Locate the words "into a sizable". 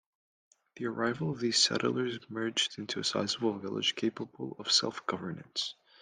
2.79-3.59